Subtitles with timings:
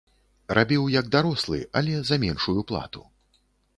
[0.57, 3.05] Рабіў як дарослы, але за меншую плату.